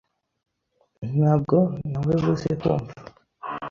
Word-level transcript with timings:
Ntabwo 1.17 1.57
nawebuze 1.89 2.49
kumva. 2.61 2.93